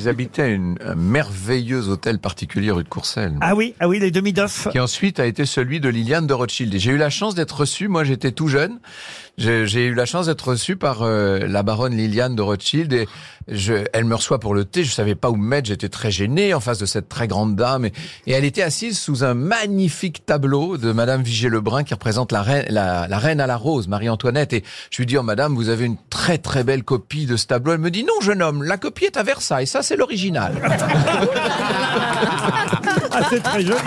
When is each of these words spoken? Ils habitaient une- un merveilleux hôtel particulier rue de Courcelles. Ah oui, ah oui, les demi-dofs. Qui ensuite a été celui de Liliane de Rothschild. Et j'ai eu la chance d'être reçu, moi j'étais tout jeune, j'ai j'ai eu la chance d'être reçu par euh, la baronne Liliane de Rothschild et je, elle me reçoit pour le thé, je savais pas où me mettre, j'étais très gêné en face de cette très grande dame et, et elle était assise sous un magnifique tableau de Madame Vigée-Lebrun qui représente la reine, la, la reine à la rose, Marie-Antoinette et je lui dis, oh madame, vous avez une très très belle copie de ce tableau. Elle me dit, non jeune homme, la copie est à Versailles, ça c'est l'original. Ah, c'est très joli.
Ils 0.00 0.08
habitaient 0.08 0.54
une- 0.54 0.78
un 0.82 0.94
merveilleux 0.94 1.88
hôtel 1.88 2.18
particulier 2.18 2.70
rue 2.70 2.84
de 2.84 2.88
Courcelles. 2.88 3.34
Ah 3.42 3.54
oui, 3.54 3.74
ah 3.80 3.86
oui, 3.88 3.98
les 3.98 4.10
demi-dofs. 4.10 4.68
Qui 4.72 4.80
ensuite 4.80 5.20
a 5.20 5.26
été 5.26 5.44
celui 5.44 5.78
de 5.78 5.90
Liliane 5.90 6.26
de 6.26 6.32
Rothschild. 6.32 6.74
Et 6.74 6.78
j'ai 6.78 6.92
eu 6.92 6.96
la 6.96 7.10
chance 7.10 7.34
d'être 7.34 7.52
reçu, 7.60 7.88
moi 7.88 8.02
j'étais 8.04 8.32
tout 8.32 8.48
jeune, 8.48 8.78
j'ai 9.36 9.66
j'ai 9.66 9.86
eu 9.86 9.94
la 9.94 10.06
chance 10.06 10.26
d'être 10.26 10.48
reçu 10.48 10.76
par 10.76 11.02
euh, 11.02 11.40
la 11.46 11.62
baronne 11.62 11.94
Liliane 11.94 12.34
de 12.34 12.40
Rothschild 12.42 12.92
et 12.94 13.06
je, 13.48 13.74
elle 13.92 14.04
me 14.04 14.14
reçoit 14.14 14.38
pour 14.40 14.54
le 14.54 14.64
thé, 14.64 14.84
je 14.84 14.90
savais 14.92 15.14
pas 15.14 15.28
où 15.30 15.36
me 15.36 15.46
mettre, 15.46 15.68
j'étais 15.68 15.88
très 15.88 16.10
gêné 16.10 16.54
en 16.54 16.60
face 16.60 16.78
de 16.78 16.86
cette 16.86 17.08
très 17.08 17.26
grande 17.28 17.56
dame 17.56 17.84
et, 17.84 17.92
et 18.26 18.32
elle 18.32 18.44
était 18.44 18.62
assise 18.62 18.98
sous 18.98 19.24
un 19.24 19.34
magnifique 19.34 20.24
tableau 20.24 20.76
de 20.76 20.92
Madame 20.92 21.22
Vigée-Lebrun 21.22 21.84
qui 21.84 21.92
représente 21.94 22.32
la 22.32 22.42
reine, 22.42 22.66
la, 22.70 23.06
la 23.08 23.18
reine 23.18 23.40
à 23.40 23.46
la 23.46 23.56
rose, 23.56 23.88
Marie-Antoinette 23.88 24.52
et 24.52 24.64
je 24.90 24.98
lui 24.98 25.06
dis, 25.06 25.18
oh 25.18 25.22
madame, 25.22 25.54
vous 25.54 25.68
avez 25.68 25.84
une 25.84 25.96
très 26.10 26.38
très 26.38 26.64
belle 26.64 26.84
copie 26.84 27.26
de 27.26 27.36
ce 27.36 27.46
tableau. 27.46 27.72
Elle 27.72 27.80
me 27.80 27.90
dit, 27.90 28.04
non 28.04 28.20
jeune 28.22 28.42
homme, 28.42 28.62
la 28.62 28.76
copie 28.76 29.04
est 29.06 29.16
à 29.16 29.22
Versailles, 29.22 29.66
ça 29.66 29.82
c'est 29.90 29.96
l'original. 29.96 30.52
Ah, 33.12 33.22
c'est 33.28 33.42
très 33.42 33.60
joli. 33.62 33.80